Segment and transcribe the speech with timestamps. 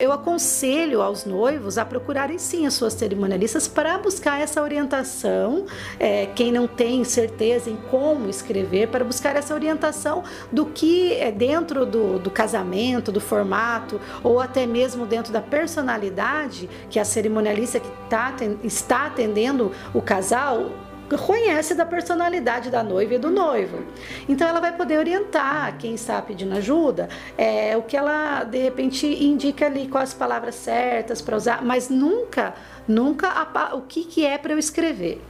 [0.00, 5.66] Eu aconselho aos noivos a procurarem sim as suas cerimonialistas para buscar essa orientação.
[5.98, 10.22] É, quem não tem certeza em como escrever, para buscar essa orientação
[10.52, 16.70] do que é dentro do, do casamento, do formato, ou até mesmo dentro da personalidade
[16.88, 20.70] que a cerimonialista que tá, está atendendo o casal
[21.16, 23.84] conhece da personalidade da noiva e do noivo.
[24.28, 29.06] Então ela vai poder orientar quem está pedindo ajuda, é, o que ela de repente
[29.06, 32.54] indica ali quais as palavras certas para usar, mas nunca,
[32.86, 35.22] nunca a, o que, que é para eu escrever.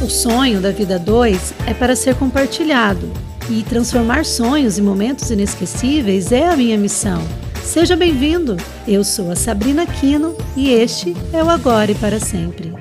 [0.00, 3.12] O sonho da vida 2 é para ser compartilhado
[3.48, 7.22] e transformar sonhos em momentos inesquecíveis é a minha missão.
[7.62, 8.56] Seja bem-vindo!
[8.86, 12.71] Eu sou a Sabrina Quino e este é o Agora e para Sempre.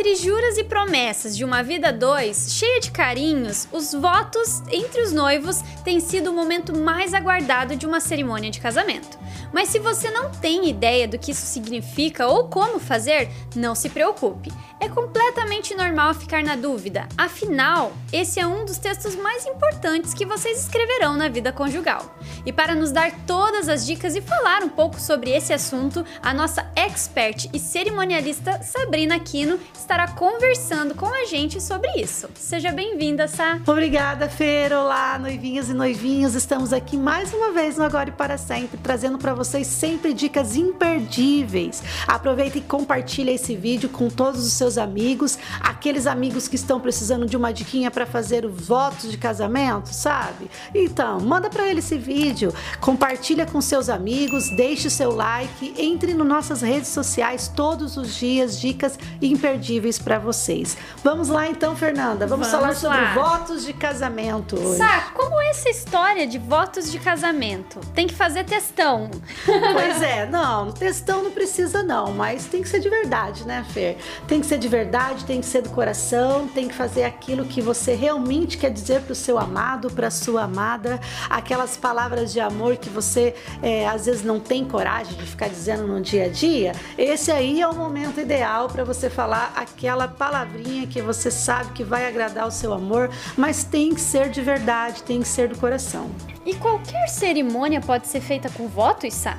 [0.00, 5.12] Entre juras e promessas de uma vida dois, cheia de carinhos, os votos entre os
[5.12, 9.18] noivos têm sido o momento mais aguardado de uma cerimônia de casamento.
[9.52, 13.88] Mas se você não tem ideia do que isso significa ou como fazer, não se
[13.88, 14.52] preocupe.
[14.80, 20.24] É completamente normal ficar na dúvida, afinal, esse é um dos textos mais importantes que
[20.24, 22.16] vocês escreverão na vida conjugal.
[22.46, 26.32] E para nos dar todas as dicas e falar um pouco sobre esse assunto, a
[26.32, 32.30] nossa expert e cerimonialista Sabrina Aquino estará conversando com a gente sobre isso.
[32.34, 33.60] Seja bem-vinda, Sá.
[33.66, 34.72] Obrigada, Fer.
[34.72, 36.34] Olá, noivinhas e noivinhos.
[36.34, 40.54] Estamos aqui mais uma vez no Agora e para Sempre, trazendo para vocês sempre dicas
[40.54, 41.82] imperdíveis.
[42.06, 47.24] Aproveita e compartilha esse vídeo com todos os seus amigos, aqueles amigos que estão precisando
[47.24, 50.50] de uma diquinha para fazer o voto de casamento, sabe?
[50.74, 56.26] Então, manda para ele esse vídeo, compartilha com seus amigos, deixe seu like, entre nas
[56.26, 60.76] nossas redes sociais todos os dias, dicas imperdíveis para vocês.
[61.02, 63.14] Vamos lá então, Fernanda, vamos, vamos falar sobre lá.
[63.14, 64.60] votos de casamento.
[64.60, 64.76] Hoje.
[64.76, 67.80] Sá, como essa história de votos de casamento?
[67.94, 69.10] Tem que fazer testão.
[69.44, 73.96] Pois é, não, testão não precisa não, mas tem que ser de verdade, né, Fer?
[74.26, 77.60] Tem que ser de verdade, tem que ser do coração, tem que fazer aquilo que
[77.60, 82.76] você realmente quer dizer para o seu amado, para sua amada, aquelas palavras de amor
[82.76, 86.72] que você é, às vezes não tem coragem de ficar dizendo no dia a dia.
[86.96, 91.84] Esse aí é o momento ideal para você falar aquela palavrinha que você sabe que
[91.84, 95.58] vai agradar o seu amor, mas tem que ser de verdade, tem que ser do
[95.58, 96.10] coração.
[96.44, 99.38] E qualquer cerimônia pode ser feita com voto, Issa?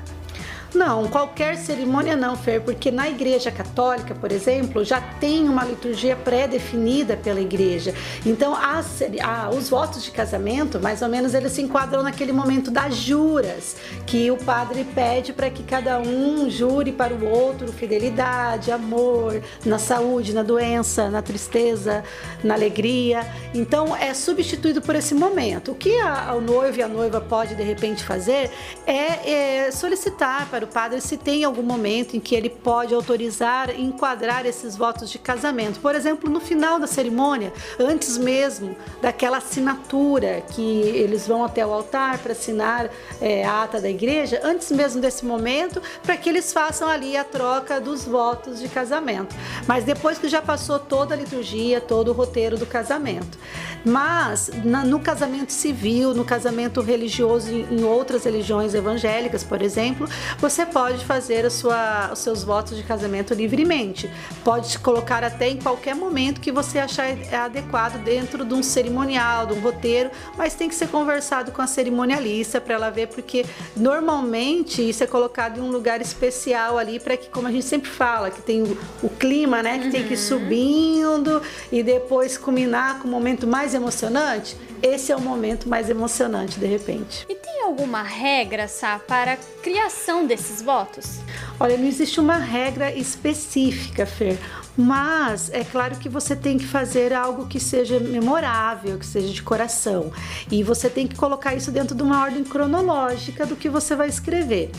[0.73, 6.15] Não, qualquer cerimônia não, Fer, porque na Igreja Católica, por exemplo, já tem uma liturgia
[6.15, 7.93] pré-definida pela Igreja.
[8.25, 12.71] Então, as, a, os votos de casamento, mais ou menos, eles se enquadram naquele momento
[12.71, 18.71] das juras, que o padre pede para que cada um jure para o outro fidelidade,
[18.71, 22.01] amor, na saúde, na doença, na tristeza,
[22.41, 23.27] na alegria.
[23.53, 25.71] Então, é substituído por esse momento.
[25.73, 28.49] O que a, o noivo e a noiva pode, de repente, fazer
[28.87, 32.93] é, é solicitar para para o padre se tem algum momento em que ele pode
[32.93, 35.79] autorizar e enquadrar esses votos de casamento.
[35.79, 41.71] Por exemplo, no final da cerimônia, antes mesmo daquela assinatura que eles vão até o
[41.71, 42.89] altar para assinar
[43.19, 47.23] é, a ata da igreja, antes mesmo desse momento, para que eles façam ali a
[47.23, 49.35] troca dos votos de casamento.
[49.65, 53.37] Mas depois que já passou toda a liturgia, todo o roteiro do casamento.
[53.83, 60.07] Mas na, no casamento civil, no casamento religioso em, em outras religiões evangélicas, por exemplo,
[60.37, 64.11] você você pode fazer sua, os seus votos de casamento livremente.
[64.43, 69.53] Pode colocar até em qualquer momento que você achar adequado dentro de um cerimonial, de
[69.53, 73.45] um roteiro, mas tem que ser conversado com a cerimonialista para ela ver, porque
[73.75, 77.89] normalmente isso é colocado em um lugar especial ali para que, como a gente sempre
[77.89, 79.91] fala, que tem o, o clima, né, que uhum.
[79.91, 80.23] tem que ir uhum.
[80.23, 81.41] subindo
[81.71, 84.57] e depois culminar com o momento mais emocionante.
[84.81, 87.25] Esse é o momento mais emocionante de repente.
[87.29, 91.19] E tem alguma regra, Sá, para a criação desses votos?
[91.59, 94.39] Olha, não existe uma regra específica, Fer,
[94.75, 99.43] mas é claro que você tem que fazer algo que seja memorável, que seja de
[99.43, 100.11] coração.
[100.49, 104.07] E você tem que colocar isso dentro de uma ordem cronológica do que você vai
[104.07, 104.71] escrever.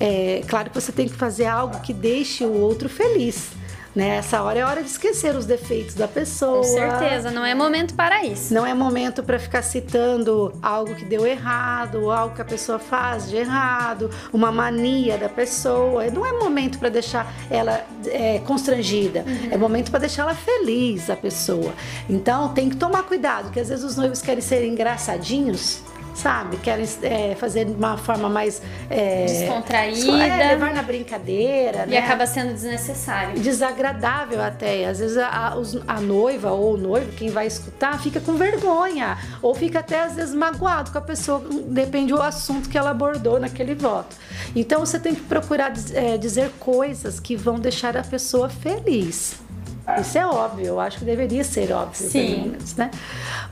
[0.00, 3.50] É claro que você tem que fazer algo que deixe o outro feliz.
[3.94, 4.16] Né?
[4.16, 6.58] Essa hora é hora de esquecer os defeitos da pessoa.
[6.58, 8.52] Com certeza, não é momento para isso.
[8.54, 13.28] Não é momento para ficar citando algo que deu errado, algo que a pessoa faz
[13.28, 16.06] de errado, uma mania da pessoa.
[16.10, 19.48] Não é momento para deixar ela é, constrangida, uhum.
[19.50, 21.72] é momento para deixar ela feliz, a pessoa.
[22.08, 25.82] Então tem que tomar cuidado, que às vezes os noivos querem ser engraçadinhos
[26.14, 26.56] sabe?
[26.58, 31.98] Querem é, fazer de uma forma mais é, descontraída, é, levar na brincadeira, e né?
[31.98, 34.86] acaba sendo desnecessário, desagradável até.
[34.86, 35.54] Às vezes a,
[35.86, 40.14] a, noiva ou o noivo, quem vai escutar, fica com vergonha ou fica até às
[40.14, 44.16] vezes magoado com a pessoa, depende do assunto que ela abordou naquele voto.
[44.54, 49.41] Então você tem que procurar é, dizer coisas que vão deixar a pessoa feliz.
[50.00, 52.08] Isso é óbvio, eu acho que deveria ser óbvio.
[52.08, 52.50] Sim.
[52.50, 52.90] Menos, né?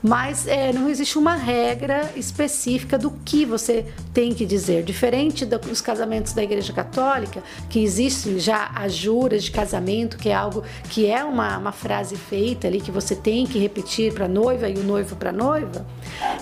[0.01, 4.83] Mas é, não existe uma regra específica do que você tem que dizer.
[4.83, 10.33] Diferente dos casamentos da Igreja Católica, que existem já as juras de casamento, que é
[10.33, 14.29] algo que é uma, uma frase feita ali que você tem que repetir para a
[14.29, 15.85] noiva e o noivo para a noiva.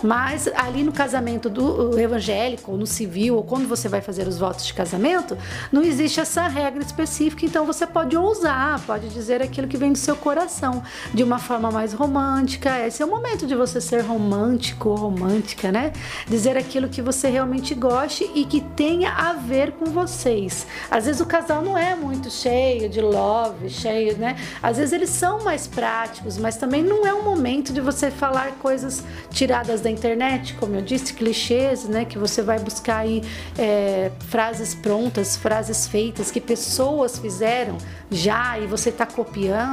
[0.03, 4.38] Mas ali no casamento do evangélico, ou no civil, ou quando você vai fazer os
[4.38, 5.38] votos de casamento,
[5.71, 7.45] não existe essa regra específica.
[7.45, 10.83] Então você pode ousar, pode dizer aquilo que vem do seu coração,
[11.13, 12.85] de uma forma mais romântica.
[12.85, 15.93] Esse é o momento de você ser romântico romântica, né?
[16.27, 20.67] Dizer aquilo que você realmente goste e que tenha a ver com vocês.
[20.91, 24.35] Às vezes o casal não é muito cheio de love, cheio, né?
[24.61, 28.51] Às vezes eles são mais práticos, mas também não é um momento de você falar
[28.53, 32.03] coisas tiradas da internet, como eu disse, clichês, né?
[32.03, 33.23] Que você vai buscar aí
[33.57, 37.77] é, frases prontas, frases feitas que pessoas fizeram
[38.11, 39.69] já e você está copiando,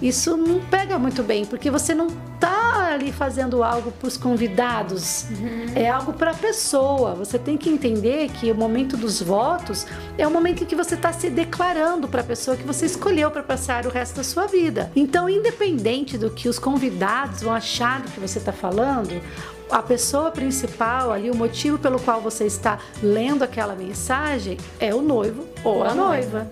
[0.00, 5.26] isso não pega muito bem, porque você não está ali fazendo algo para os convidados,
[5.30, 5.66] uhum.
[5.74, 7.14] é algo para a pessoa.
[7.14, 9.86] Você tem que entender que o momento dos votos
[10.18, 13.30] é o momento em que você está se declarando para a pessoa que você escolheu
[13.30, 14.90] para passar o resto da sua vida.
[14.94, 19.20] Então, independente do que os convidados vão achar do que você está falando,
[19.70, 25.00] a pessoa principal ali, o motivo pelo qual você está lendo aquela mensagem é o
[25.00, 26.50] noivo ou a noiva.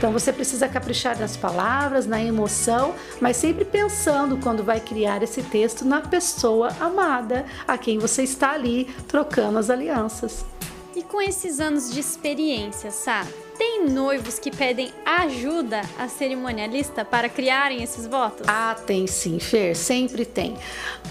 [0.00, 5.42] Então você precisa caprichar nas palavras, na emoção, mas sempre pensando quando vai criar esse
[5.42, 10.42] texto na pessoa amada, a quem você está ali trocando as alianças.
[10.96, 13.26] E com esses anos de experiência, Sá,
[13.60, 18.46] tem noivos que pedem ajuda à cerimonialista para criarem esses votos?
[18.48, 20.56] Ah, tem sim, Fer, sempre tem.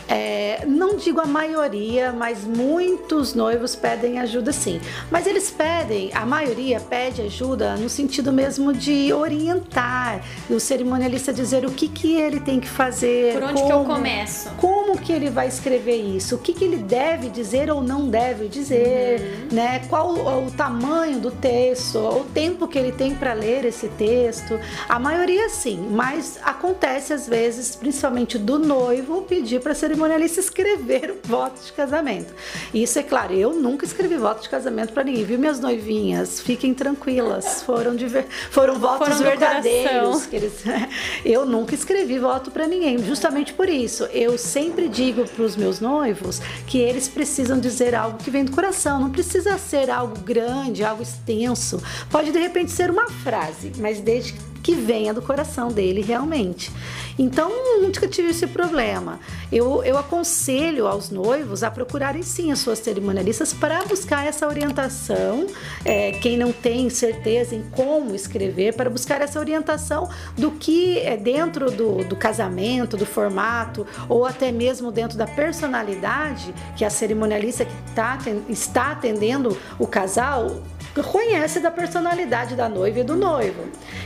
[0.08, 4.82] É, não digo a maioria, mas muitos noivos pedem ajuda sim.
[5.12, 11.64] Mas eles pedem, a maioria pede ajuda no sentido mesmo de orientar, o cerimonialista dizer
[11.66, 13.34] o que, que ele tem que fazer.
[13.34, 14.50] Por onde como, que eu começo?
[14.58, 16.34] Como que ele vai escrever isso?
[16.34, 19.56] O que, que ele deve dizer ou não deve dizer, uhum.
[19.56, 19.86] né?
[19.88, 24.58] Qual o, o tamanho do texto, o tempo que ele tem para ler esse texto.
[24.88, 31.12] A maioria sim, mas acontece às vezes, principalmente do noivo, pedir para a cerimonialista escrever
[31.12, 32.34] o voto de casamento.
[32.74, 36.40] Isso é claro, eu nunca escrevi voto de casamento para ninguém, viu, minhas noivinhas?
[36.40, 38.08] Fiquem tranquilas, foram, de,
[38.52, 40.32] foram votos foram verdadeiros.
[40.32, 40.64] Eles,
[41.26, 44.06] eu nunca escrevi voto para ninguém, justamente por isso.
[44.14, 48.54] Eu sempre digo para os meus noivos que eles precisam dizer algo que vem do
[48.54, 51.84] coração, não precisa ser algo grande, algo extenso.
[52.10, 56.72] Pode pode de repente ser uma frase, mas desde que venha do coração dele realmente.
[57.18, 57.50] Então,
[57.82, 59.20] nunca tive esse problema.
[59.52, 65.48] Eu, eu aconselho aos noivos a procurarem sim as suas cerimonialistas para buscar essa orientação.
[65.84, 71.16] É, quem não tem certeza em como escrever, para buscar essa orientação do que é
[71.16, 77.66] dentro do, do casamento, do formato, ou até mesmo dentro da personalidade que a cerimonialista
[77.66, 78.18] que tá,
[78.50, 80.62] está atendendo o casal
[81.04, 83.64] conhece da personalidade da noiva e do noivo.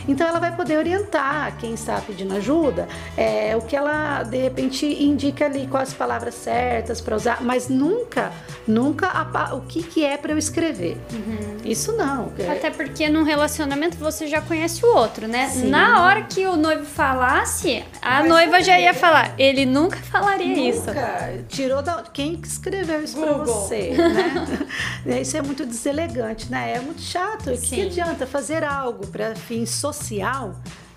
[0.07, 2.87] Então ela vai poder orientar quem está pedindo ajuda,
[3.17, 7.69] é, o que ela de repente indica ali quais as palavras certas para usar, mas
[7.69, 8.31] nunca,
[8.67, 10.97] nunca a, o que, que é para eu escrever.
[11.11, 11.57] Uhum.
[11.63, 12.31] Isso não.
[12.51, 15.49] Até porque num relacionamento você já conhece o outro, né?
[15.49, 15.69] Sim.
[15.69, 19.33] Na hora que o noivo falasse, a noiva já ia falar.
[19.37, 20.61] Ele nunca falaria nunca.
[20.61, 21.45] isso.
[21.47, 23.91] Tirou da quem escreveu isso para você,
[25.05, 25.19] né?
[25.21, 26.73] isso é muito deselegante, né?
[26.75, 27.49] É muito chato.
[27.51, 30.55] O que adianta fazer algo para fim social?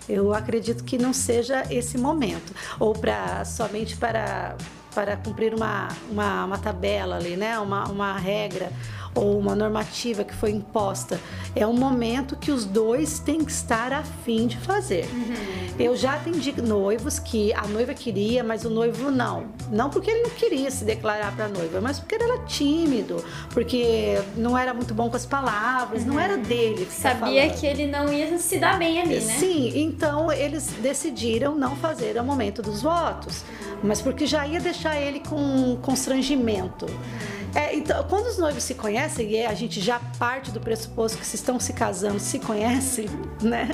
[0.08, 2.52] Eu acredito que não seja esse momento.
[2.78, 4.56] Ou para somente para,
[4.94, 7.58] para cumprir uma, uma, uma tabela ali, né?
[7.58, 8.70] uma, uma regra
[9.16, 11.18] ou uma normativa que foi imposta.
[11.54, 15.08] É um momento que os dois têm que estar a fim de fazer.
[15.12, 15.34] Uhum.
[15.78, 19.46] Eu já atendi noivos que a noiva queria, mas o noivo não.
[19.70, 23.24] Não porque ele não queria se declarar para a noiva, mas porque ele era tímido,
[23.50, 26.08] porque não era muito bom com as palavras, uhum.
[26.08, 26.84] não era dele.
[26.86, 29.38] Que Sabia que ele não ia se dar bem ali, né?
[29.38, 33.42] Sim, então eles decidiram não fazer o momento dos votos,
[33.82, 36.86] mas porque já ia deixar ele com constrangimento.
[37.56, 41.26] É, então, quando os noivos se conhecem, e a gente já parte do pressuposto que
[41.26, 43.08] se estão se casando, se conhecem,
[43.40, 43.70] né?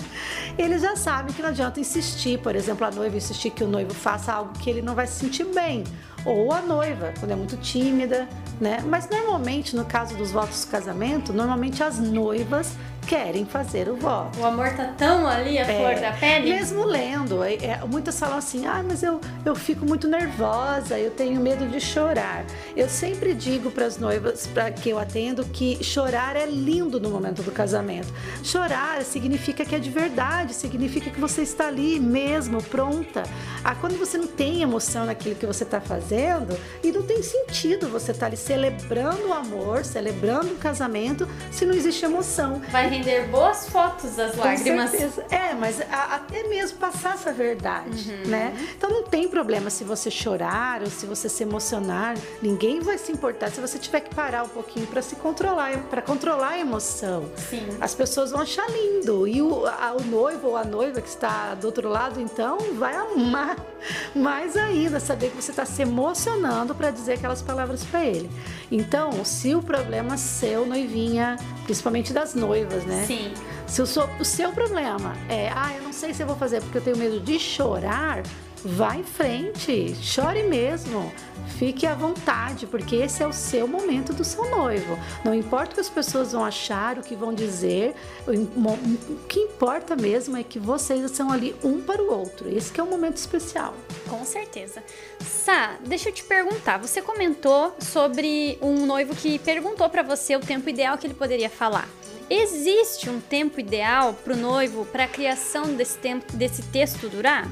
[0.56, 3.92] Eles já sabem que não adianta insistir, por exemplo, a noiva insistir que o noivo
[3.92, 5.82] faça algo que ele não vai se sentir bem
[6.24, 8.28] ou a noiva, quando é muito tímida,
[8.60, 8.78] né?
[8.86, 14.38] Mas normalmente, no caso dos votos de casamento, normalmente as noivas querem fazer o voto.
[14.40, 16.50] O amor tá tão ali, a é, flor da pele?
[16.50, 21.11] Mesmo lendo, é, é, muitas falam assim, ah, mas eu, eu fico muito nervosa, eu
[21.11, 22.44] tenho medo de chorar.
[22.76, 27.11] Eu sempre digo para as noivas para que eu atendo que chorar é lindo no
[27.11, 28.12] momento do casamento.
[28.42, 33.23] Chorar significa que é de verdade, significa que você está ali mesmo, pronta.
[33.64, 37.88] Ah, quando você não tem emoção naquilo que você está fazendo, e não tem sentido
[37.88, 42.61] você estar tá ali celebrando o amor, celebrando o casamento, se não existe emoção.
[42.71, 44.90] Vai render boas fotos das lágrimas.
[44.90, 45.26] Com certeza.
[45.30, 48.30] É, mas a, até mesmo passar essa verdade, uhum.
[48.30, 48.54] né?
[48.76, 52.16] Então não tem problema se você chorar ou se você se emocionar.
[52.42, 56.02] Ninguém vai se importar se você tiver que parar um pouquinho para se controlar, para
[56.02, 57.30] controlar a emoção.
[57.49, 57.66] Sim.
[57.80, 61.54] As pessoas vão achar lindo e o, a, o noivo ou a noiva que está
[61.54, 63.56] do outro lado, então, vai amar
[64.14, 68.30] mais ainda saber que você está se emocionando para dizer aquelas palavras para ele.
[68.70, 73.04] Então, se o problema é seu, noivinha, principalmente das noivas, né?
[73.06, 73.32] Sim.
[73.66, 76.60] Se o seu, o seu problema é, ah, eu não sei se eu vou fazer
[76.60, 78.22] porque eu tenho medo de chorar,
[78.64, 81.12] vá em frente, chore mesmo.
[81.58, 84.98] Fique à vontade, porque esse é o seu momento do seu noivo.
[85.24, 87.94] Não importa o que as pessoas vão achar, o que vão dizer,
[88.26, 92.48] o que importa mesmo é que vocês são ali um para o outro.
[92.48, 93.74] Esse é o um momento especial.
[94.08, 94.82] Com certeza.
[95.20, 96.78] Sá, deixa eu te perguntar.
[96.78, 101.50] Você comentou sobre um noivo que perguntou para você o tempo ideal que ele poderia
[101.50, 101.88] falar.
[102.34, 107.46] Existe um tempo ideal para o noivo para a criação desse, tempo, desse texto durar?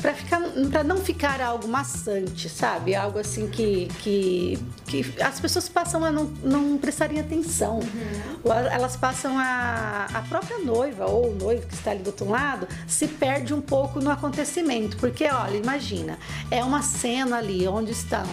[0.00, 2.94] para ficar para não ficar algo maçante, sabe?
[2.94, 7.80] Algo assim que, que, que as pessoas passam a não, não prestarem atenção.
[7.80, 8.52] Uhum.
[8.70, 12.68] Elas passam a, a própria noiva ou o noivo que está ali do outro lado
[12.86, 16.16] se perde um pouco no acontecimento, porque olha, imagina,
[16.50, 18.26] é uma cena ali onde estão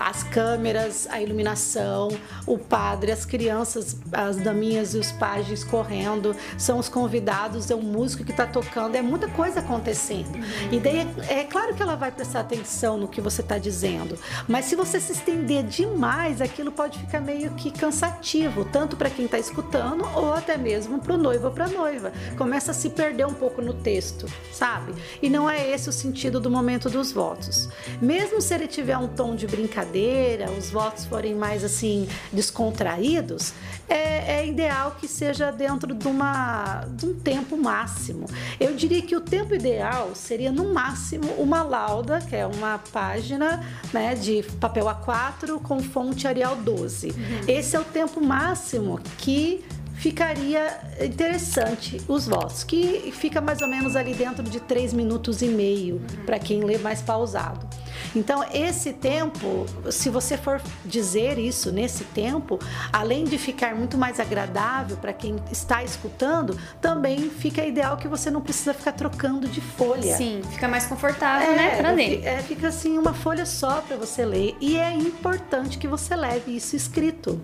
[0.00, 2.08] as câmeras, a iluminação,
[2.46, 7.82] o padre, as crianças, as daminhas e os pajens correndo, são os convidados, é o
[7.82, 10.38] músico que está tocando, é muita coisa acontecendo.
[10.72, 14.18] E daí é, é, claro que ela vai prestar atenção no que você está dizendo,
[14.48, 19.26] mas se você se estender demais, aquilo pode ficar meio que cansativo, tanto para quem
[19.26, 22.10] está escutando ou até mesmo para o noivo ou para a noiva.
[22.38, 24.94] Começa a se perder um pouco no texto, sabe?
[25.20, 27.68] E não é esse o sentido do momento dos votos.
[28.00, 33.52] Mesmo se ele tiver um tom de brincadeira, brincadeira, os votos forem mais assim descontraídos,
[33.88, 38.26] é, é, ideal que seja dentro de, uma, de um tempo máximo.
[38.58, 43.64] Eu diria que o tempo ideal seria no máximo uma lauda, que é uma página
[43.92, 47.08] né, de papel A4 com fonte Arial 12.
[47.08, 47.14] Uhum.
[47.48, 53.96] Esse é o tempo máximo que ficaria interessante os votos, que fica mais ou menos
[53.96, 56.24] ali dentro de 3 minutos e meio, uhum.
[56.24, 57.68] para quem lê mais pausado.
[58.14, 62.58] Então, esse tempo, se você for dizer isso nesse tempo,
[62.92, 68.30] além de ficar muito mais agradável para quem está escutando, também fica ideal que você
[68.30, 70.16] não precisa ficar trocando de folha.
[70.16, 72.24] Sim, fica mais confortável, é, né, para ler.
[72.24, 76.56] É, fica assim uma folha só para você ler e é importante que você leve
[76.56, 77.40] isso escrito.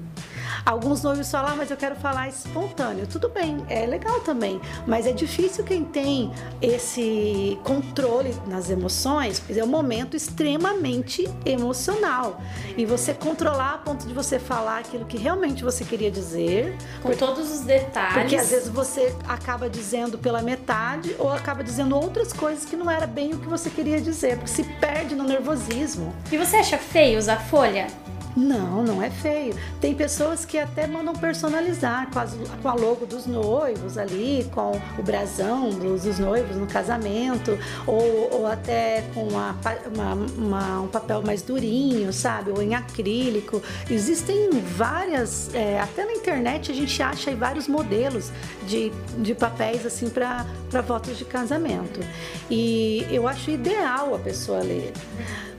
[0.67, 3.07] Alguns noivos falam, ah, mas eu quero falar espontâneo.
[3.07, 9.61] Tudo bem, é legal também, mas é difícil quem tem esse controle nas emoções, porque
[9.61, 12.41] é um momento extremamente emocional.
[12.77, 16.77] E você controlar a ponto de você falar aquilo que realmente você queria dizer.
[17.01, 18.15] Com porque, todos os detalhes.
[18.15, 22.91] Porque às vezes você acaba dizendo pela metade ou acaba dizendo outras coisas que não
[22.91, 26.13] era bem o que você queria dizer, porque se perde no nervosismo.
[26.33, 27.87] E você acha feio usar folha?
[28.37, 29.57] Não, não é feio.
[29.81, 34.79] Tem pessoas que até mandam personalizar com, as, com a logo dos noivos ali, com
[34.99, 39.57] o brasão dos, dos noivos no casamento, ou, ou até com uma,
[39.95, 42.51] uma, uma, um papel mais durinho, sabe?
[42.51, 43.63] Ou em acrílico.
[43.89, 48.31] Existem várias, é, até na internet a gente acha vários modelos
[48.67, 50.45] de, de papéis assim para
[50.87, 52.01] votos de casamento.
[52.51, 54.93] E eu acho ideal a pessoa ler.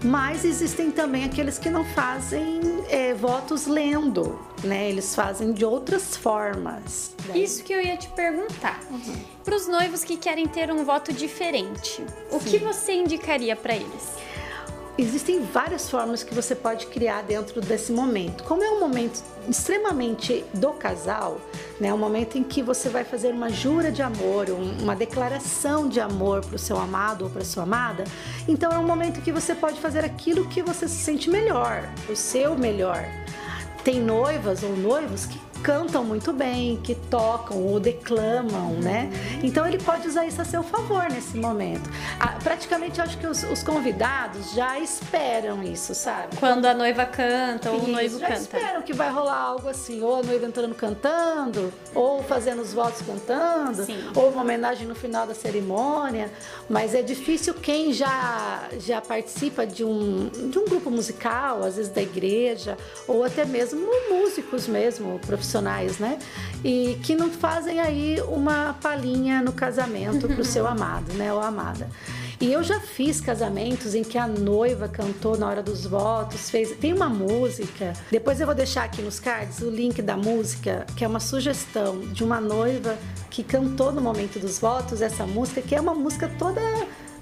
[0.04, 4.89] Mas existem também aqueles que não fazem é, votos lendo, né?
[4.89, 7.16] Eles fazem de outras formas.
[7.34, 8.80] Isso que eu ia te perguntar.
[8.92, 9.16] Uhum.
[9.44, 12.50] Para os noivos que querem ter um voto diferente, o Sim.
[12.50, 14.18] que você indicaria para eles?
[14.98, 18.44] Existem várias formas que você pode criar dentro desse momento.
[18.44, 21.39] Como é um momento extremamente do casal,
[21.80, 24.48] né, um momento em que você vai fazer uma jura de amor,
[24.82, 28.04] uma declaração de amor para o seu amado ou para sua amada,
[28.48, 32.16] então é um momento que você pode fazer aquilo que você se sente melhor, o
[32.16, 33.06] seu melhor.
[33.84, 38.79] Tem noivas ou noivos que cantam muito bem, que tocam ou declamam, uhum.
[38.79, 39.12] né?
[39.43, 41.89] Então ele pode usar isso a seu favor nesse momento.
[42.17, 46.38] Ah, praticamente eu acho que os, os, convidados já esperam isso, sabe?
[46.38, 48.39] Quando a noiva canta ou o noivo já canta.
[48.39, 53.01] esperam que vai rolar algo assim, ou a noiva entrando cantando, ou fazendo os votos
[53.01, 54.00] cantando, Sim.
[54.15, 56.31] ou uma homenagem no final da cerimônia.
[56.69, 61.91] Mas é difícil quem já, já participa de um, de um grupo musical, às vezes
[61.91, 65.57] da igreja, ou até mesmo músicos mesmo, profissionais,
[66.00, 66.20] né?
[66.64, 71.34] E que não fazem aí uma palhinha no casamento para o seu amado, né?
[71.34, 71.88] Ou amada.
[72.40, 76.72] E eu já fiz casamentos em que a noiva cantou na hora dos votos, fez.
[76.78, 81.04] Tem uma música, depois eu vou deixar aqui nos cards o link da música, que
[81.04, 82.96] é uma sugestão de uma noiva
[83.32, 86.62] que cantou no momento dos votos essa música, que é uma música toda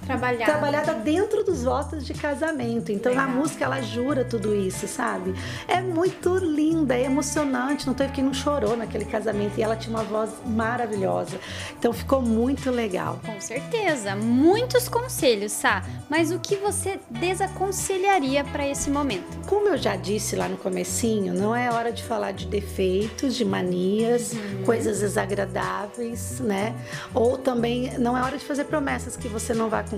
[0.05, 0.45] trabalhada.
[0.45, 2.91] trabalhada dentro dos votos de casamento.
[2.91, 3.27] Então Legal.
[3.27, 5.33] na música ela jura tudo isso, sabe?
[5.67, 7.87] É muito linda, é emocionante.
[7.87, 11.39] Não teve quem não chorou naquele casamento e ela tinha uma voz maravilhosa.
[11.77, 13.19] Então ficou muito legal.
[13.25, 15.83] Com certeza, muitos conselhos, Sá.
[16.09, 19.25] Mas o que você desaconselharia para esse momento?
[19.47, 23.45] Como eu já disse lá no comecinho, não é hora de falar de defeitos, de
[23.45, 24.63] manias, uhum.
[24.63, 26.75] coisas desagradáveis, né?
[27.13, 29.94] Ou também não é hora de fazer promessas que você não vai cumprir.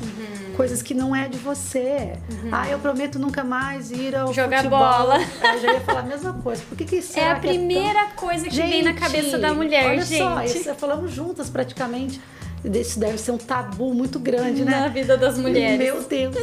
[0.00, 0.54] Uhum.
[0.56, 2.14] Coisas que não é de você.
[2.30, 2.48] Uhum.
[2.50, 4.78] Ah, eu prometo nunca mais ir ao Jogar futebol.
[4.80, 5.18] bola.
[5.42, 6.62] É, eu já ia falar a mesma coisa.
[6.68, 8.16] Por que, que isso é a primeira é tão...
[8.16, 10.18] coisa que gente, vem na cabeça da mulher, olha gente.
[10.18, 12.20] Só, isso, falamos juntas praticamente.
[12.64, 14.80] Isso deve ser um tabu muito grande, né?
[14.80, 15.78] Na vida das mulheres.
[15.78, 16.36] Meu Deus.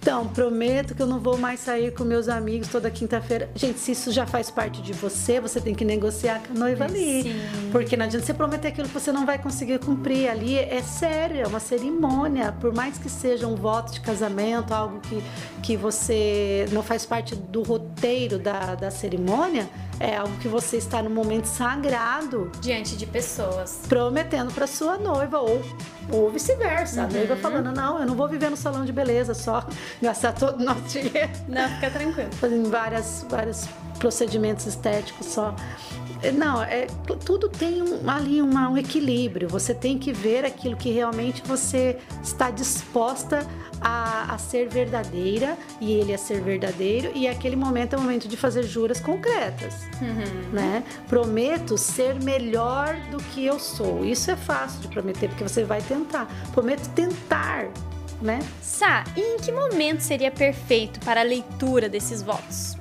[0.00, 3.50] Então, prometo que eu não vou mais sair com meus amigos toda quinta-feira.
[3.54, 6.84] Gente, se isso já faz parte de você, você tem que negociar com a noiva
[6.84, 7.24] ali.
[7.24, 7.40] Sim.
[7.72, 10.28] Porque não adianta você prometer aquilo que você não vai conseguir cumprir.
[10.28, 12.52] Ali é sério, é uma cerimônia.
[12.52, 15.22] Por mais que seja um voto de casamento, algo que,
[15.62, 19.68] que você não faz parte do roteiro da, da cerimônia,
[20.00, 25.38] é algo que você está no momento sagrado diante de pessoas, prometendo para sua noiva
[25.40, 25.60] ou
[26.12, 27.00] ou vice-versa.
[27.00, 27.06] Uhum.
[27.06, 29.64] A noiva falando: "Não, eu não vou viver no salão de beleza só
[30.00, 31.30] gastar todo o nosso dinheiro".
[31.48, 32.30] Não, fica tranquilo.
[32.32, 33.66] Fazendo várias vários
[33.98, 35.54] procedimentos estéticos só.
[36.34, 36.86] Não, é,
[37.24, 39.48] tudo tem um, ali uma, um equilíbrio.
[39.48, 43.46] Você tem que ver aquilo que realmente você está disposta
[43.80, 47.12] a, a, ser verdadeira e ele a ser verdadeiro.
[47.14, 50.52] E aquele momento é o momento de fazer juras concretas, uhum.
[50.52, 50.82] né?
[51.08, 54.04] Prometo ser melhor do que eu sou.
[54.04, 56.28] Isso é fácil de prometer porque você vai tentar.
[56.52, 57.68] Prometo tentar.
[58.20, 58.40] Né?
[58.60, 62.76] Sá, e em que momento seria perfeito para a leitura desses votos?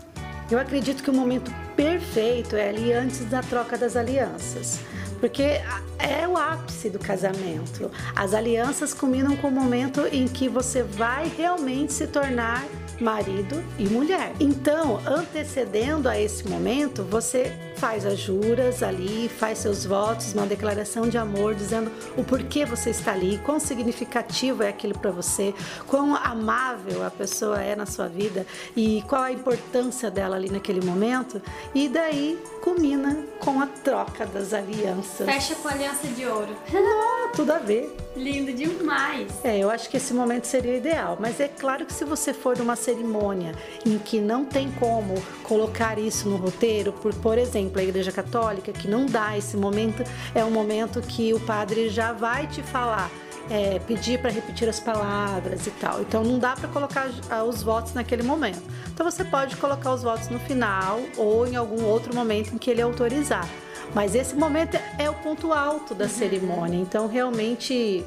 [0.49, 4.79] Eu acredito que o momento perfeito é ali antes da troca das alianças.
[5.19, 5.61] Porque
[5.99, 7.89] é o ápice do casamento.
[8.15, 12.65] As alianças culminam com o momento em que você vai realmente se tornar
[12.99, 14.33] marido e mulher.
[14.39, 21.07] Então, antecedendo a esse momento, você faz as juras ali, faz seus votos, uma declaração
[21.07, 25.53] de amor dizendo o porquê você está ali, quão significativo é aquilo para você,
[25.85, 30.83] quão amável a pessoa é na sua vida e qual a importância dela ali naquele
[30.83, 31.41] momento.
[31.73, 35.25] E daí culmina com a troca das alianças.
[35.25, 36.55] Fecha com aliança de ouro.
[36.73, 38.06] Ah, tudo a ver.
[38.17, 39.31] Lindo demais.
[39.43, 42.57] É, eu acho que esse momento seria ideal, mas é claro que se você for
[42.57, 43.53] numa cerimônia
[43.85, 48.71] em que não tem como colocar isso no roteiro, por, por exemplo, a Igreja Católica,
[48.71, 50.03] que não dá esse momento,
[50.33, 53.11] é um momento que o padre já vai te falar
[53.49, 56.01] é, pedir para repetir as palavras e tal.
[56.01, 58.63] Então não dá para colocar ah, os votos naquele momento.
[58.93, 62.69] Então você pode colocar os votos no final ou em algum outro momento em que
[62.69, 63.47] ele autorizar.
[63.93, 66.09] Mas esse momento é o ponto alto da uhum.
[66.09, 66.77] cerimônia.
[66.77, 68.03] Então realmente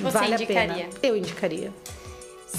[0.00, 0.72] você vale indicaria?
[0.72, 0.90] a pena.
[1.02, 1.72] Eu indicaria.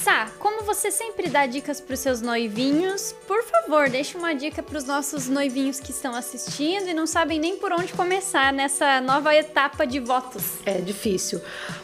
[0.07, 4.63] Sá, como você sempre dá dicas para os seus noivinhos, por favor, deixe uma dica
[4.63, 9.01] para os nossos noivinhos que estão assistindo e não sabem nem por onde começar nessa
[9.01, 10.59] nova etapa de votos.
[10.65, 11.41] É difícil.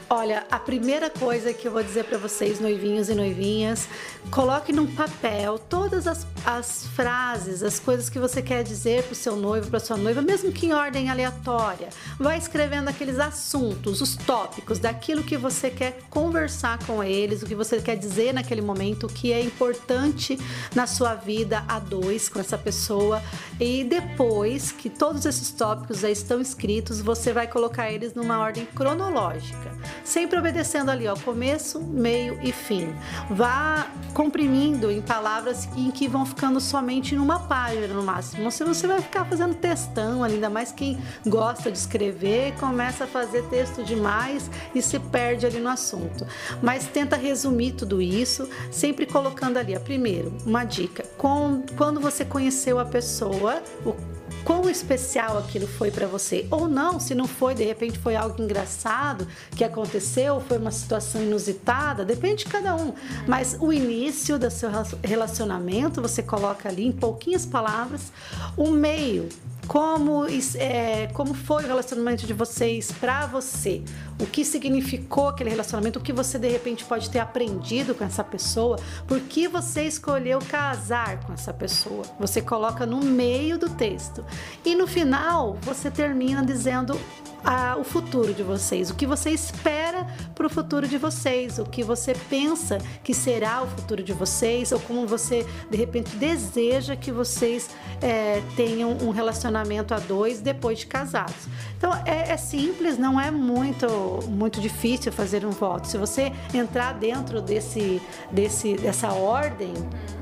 [0.09, 3.89] Olha, a primeira coisa que eu vou dizer para vocês, noivinhos e noivinhas,
[4.31, 9.15] coloque num papel todas as, as frases, as coisas que você quer dizer para o
[9.15, 11.89] seu noivo, para sua noiva, mesmo que em ordem aleatória.
[12.17, 17.55] Vai escrevendo aqueles assuntos, os tópicos, daquilo que você quer conversar com eles, o que
[17.55, 20.37] você quer dizer naquele momento, que é importante
[20.75, 23.21] na sua vida a dois com essa pessoa.
[23.59, 28.65] E depois que todos esses tópicos já estão escritos, você vai colocar eles numa ordem
[28.65, 29.73] cronológica
[30.03, 32.93] sempre obedecendo ali, ó, começo, meio e fim.
[33.29, 38.51] Vá comprimindo em palavras em que vão ficando somente numa página no máximo.
[38.51, 43.43] Se você vai ficar fazendo textão, ainda mais quem gosta de escrever, começa a fazer
[43.43, 46.25] texto demais e se perde ali no assunto.
[46.61, 51.03] Mas tenta resumir tudo isso, sempre colocando ali, ó, primeiro, uma dica.
[51.17, 53.95] Com, quando você conheceu a pessoa, o
[54.43, 56.45] quão especial aquilo foi para você.
[56.51, 61.21] Ou não, se não foi, de repente foi algo engraçado que aconteceu, foi uma situação
[61.21, 62.93] inusitada, depende de cada um.
[63.27, 64.69] Mas o início do seu
[65.03, 68.11] relacionamento, você coloca ali em pouquinhas palavras
[68.57, 69.29] o meio
[69.67, 73.81] como, é, como foi o relacionamento de vocês para você,
[74.19, 78.23] o que significou aquele relacionamento, o que você de repente pode ter aprendido com essa
[78.23, 82.03] pessoa, por que você escolheu casar com essa pessoa.
[82.19, 84.23] Você coloca no meio do texto
[84.65, 86.99] e no final você termina dizendo
[87.43, 91.65] a, o futuro de vocês, o que você espera para o futuro de vocês, o
[91.65, 96.95] que você pensa que será o futuro de vocês, ou como você de repente deseja
[96.95, 97.69] que vocês
[98.01, 101.47] é, tenham um relacionamento a dois depois de casados.
[101.77, 103.85] Então é, é, simples, não é muito
[104.27, 105.87] muito difícil fazer um voto.
[105.87, 109.73] Se você entrar dentro desse, desse dessa ordem,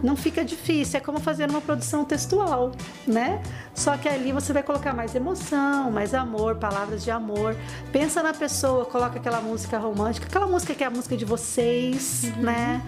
[0.02, 0.98] não fica difícil.
[0.98, 2.72] É como fazer uma produção textual,
[3.08, 3.42] né?
[3.74, 7.56] Só que ali você vai colocar mais emoção, mais amor, palavras de amor.
[7.92, 12.32] Pensa na pessoa, coloca aquela música romântica, aquela música que é a música de vocês,
[12.36, 12.44] uhum.
[12.44, 12.82] né?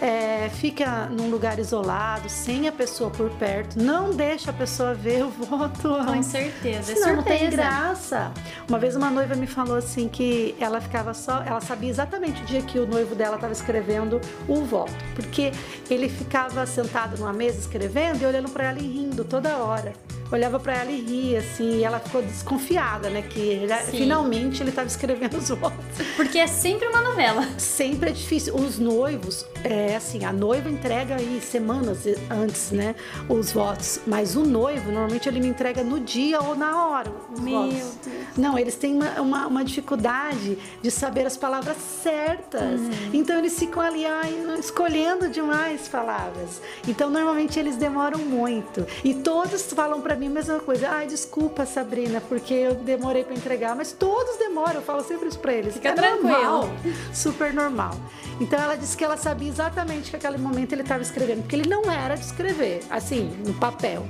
[0.00, 3.78] É, fica num lugar isolado, sem a pessoa por perto.
[3.78, 5.88] Não deixa a pessoa ver o voto.
[6.04, 6.94] Com certeza.
[6.94, 8.32] Senão é não tem graça.
[8.68, 12.46] Uma vez uma noiva me falou assim que ela ficava só, ela sabia exatamente o
[12.46, 15.52] dia que o noivo dela estava escrevendo o voto, porque
[15.88, 19.92] ele ficava sentado numa mesa escrevendo e olhando para ela e rindo toda hora
[20.30, 23.22] olhava para ela e ria, assim, e ela ficou desconfiada, né?
[23.22, 25.84] Que ele, finalmente ele estava escrevendo os votos.
[26.16, 27.46] Porque é sempre uma novela.
[27.58, 28.54] Sempre é difícil.
[28.54, 32.94] Os noivos, é assim, a noiva entrega aí semanas antes, né?
[33.28, 34.00] Os votos.
[34.06, 37.12] Mas o noivo, normalmente, ele me entrega no dia ou na hora.
[37.38, 37.96] Meu votos.
[38.04, 38.26] Deus.
[38.36, 42.80] Não, eles têm uma, uma, uma, dificuldade de saber as palavras certas.
[42.80, 43.10] Uhum.
[43.14, 46.60] Então eles ficam ali ai, escolhendo demais palavras.
[46.86, 48.86] Então normalmente eles demoram muito.
[49.04, 50.88] E todos falam para mim a mesma coisa.
[50.88, 53.74] Ai, desculpa, Sabrina, porque eu demorei para entregar.
[53.76, 55.74] Mas todos demoram, eu falo sempre isso para eles.
[55.74, 56.30] Fica é tranquilo.
[56.30, 56.68] Normal,
[57.12, 57.94] super normal.
[58.40, 61.68] Então ela disse que ela sabia exatamente que aquele momento ele estava escrevendo, porque ele
[61.68, 64.06] não era de escrever, assim, no papel.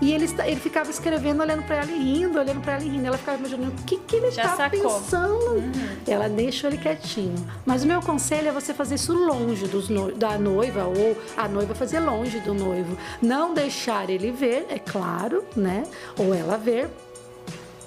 [0.00, 3.06] E ele, ele ficava escrevendo, olhando para ela e rindo, olhando para ela e rindo.
[3.06, 5.54] Ela ficava imaginando o que, que ele está pensando.
[5.54, 5.72] Uhum.
[6.06, 7.34] Ela deixou ele quietinho.
[7.66, 11.48] Mas o meu conselho é você fazer isso longe dos no, da noiva, ou a
[11.48, 12.96] noiva fazer longe do noivo.
[13.20, 15.84] Não deixar ele ver, é claro, né?
[16.16, 16.88] Ou ela ver,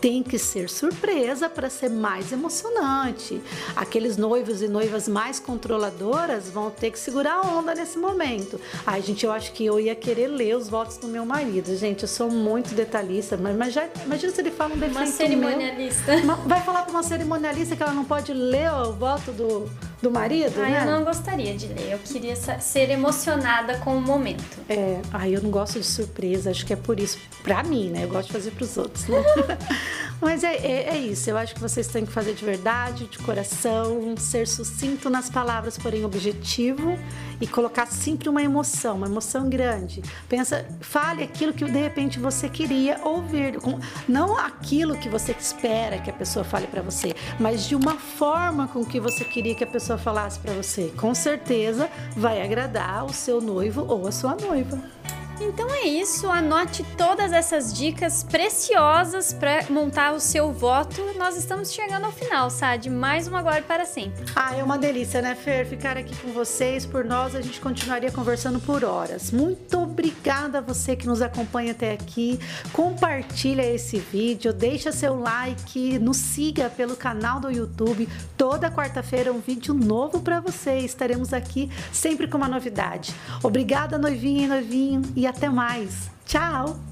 [0.02, 3.40] tem que ser surpresa para ser mais emocionante.
[3.76, 8.60] Aqueles noivos e noivas mais controladoras vão ter que segurar a onda nesse momento.
[8.86, 11.76] Ai, gente, eu acho que eu ia querer ler os votos do meu marido.
[11.76, 15.06] Gente, eu sou muito detalhista, mas, mas já, imagina se ele fala um defeito Uma
[15.06, 16.18] cerimonialista.
[16.18, 19.70] Meu, vai falar para uma cerimonialista que ela não pode ler o voto do
[20.02, 20.82] do marido, ah, né?
[20.82, 21.92] eu não gostaria de ler.
[21.92, 24.44] Eu queria ser emocionada com o momento.
[24.68, 26.50] É, ai, eu não gosto de surpresa.
[26.50, 27.20] Acho que é por isso.
[27.44, 28.04] Pra mim, né?
[28.04, 29.18] Eu gosto de fazer pros outros, né?
[30.20, 31.30] Mas é, é, é, isso.
[31.30, 35.78] Eu acho que vocês têm que fazer de verdade, de coração, ser sucinto nas palavras,
[35.78, 36.98] porém objetivo
[37.42, 40.02] e colocar sempre uma emoção, uma emoção grande.
[40.30, 43.58] Pensa, fale aquilo que de repente você queria ouvir,
[44.08, 48.68] não aquilo que você espera que a pessoa fale para você, mas de uma forma
[48.68, 50.94] com que você queria que a pessoa falasse para você.
[50.96, 55.01] Com certeza vai agradar o seu noivo ou a sua noiva.
[55.44, 61.02] Então é isso, anote todas essas dicas preciosas para montar o seu voto.
[61.18, 64.24] Nós estamos chegando ao final, Sad, mais uma Agora para sempre.
[64.36, 65.66] Ah, é uma delícia, né, Fer?
[65.66, 69.32] Ficar aqui com vocês, por nós, a gente continuaria conversando por horas.
[69.32, 72.40] Muito obrigada a você que nos acompanha até aqui.
[72.72, 78.08] Compartilha esse vídeo, deixa seu like, nos siga pelo canal do YouTube.
[78.38, 80.78] Toda quarta-feira um vídeo novo para você.
[80.78, 83.16] Estaremos aqui sempre com uma novidade.
[83.42, 86.12] Obrigada, noivinha e noivinho, e até mais.
[86.26, 86.91] Tchau!